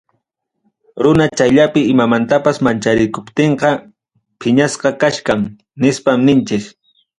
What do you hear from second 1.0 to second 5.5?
Runa chayllapi imamantapas mancharikuptinqa, piñasqa kachkan,